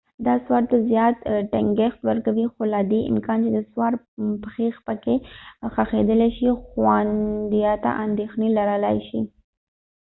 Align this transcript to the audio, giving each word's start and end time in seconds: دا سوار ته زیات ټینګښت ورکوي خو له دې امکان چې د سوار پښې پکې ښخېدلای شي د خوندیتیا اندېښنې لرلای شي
دا 0.25 0.33
سوار 0.45 0.63
ته 0.71 0.77
زیات 0.89 1.17
ټینګښت 1.51 1.99
ورکوي 2.09 2.45
خو 2.51 2.61
له 2.73 2.81
دې 2.91 2.99
امکان 3.11 3.37
چې 3.43 3.49
د 3.53 3.59
سوار 3.71 3.93
پښې 4.43 4.67
پکې 4.87 5.15
ښخېدلای 5.73 6.31
شي 6.37 6.43
د 6.47 6.51
خوندیتیا 6.65 7.91
اندېښنې 8.05 8.49
لرلای 8.57 8.97
شي 9.07 9.19